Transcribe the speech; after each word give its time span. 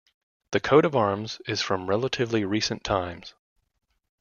The 0.49 0.59
coat-of-arms 0.59 1.41
is 1.45 1.61
from 1.61 1.85
relatively 1.85 2.43
recent 2.43 2.83
times. 2.83 3.35